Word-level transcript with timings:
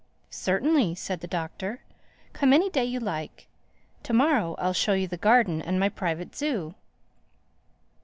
"Certainly," 0.31 0.95
said 0.95 1.19
the 1.19 1.27
Doctor. 1.27 1.81
"Come 2.33 2.53
any 2.53 2.71
day 2.71 2.83
you 2.85 2.99
like. 2.99 3.45
To 4.01 4.13
morrow 4.13 4.55
I'll 4.57 4.73
show 4.73 4.93
you 4.93 5.07
the 5.07 5.15
garden 5.15 5.61
and 5.61 5.79
my 5.79 5.89
private 5.89 6.35
zoo." 6.35 6.73